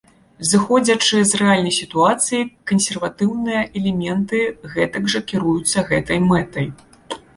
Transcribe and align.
Зыходзячы 0.51 1.17
з 1.31 1.39
рэальнай 1.41 1.73
сітуацыі, 1.81 2.47
кансерватыўныя 2.71 3.61
элементы 3.83 4.41
гэтак 4.73 5.03
жа 5.15 5.19
кіруюцца 5.33 5.87
гэтай 5.91 6.17
мэтай. 6.29 6.67